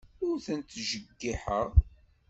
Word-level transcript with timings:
Ur 0.27 0.35
tent-ttjeyyiḥeɣ. 0.45 1.67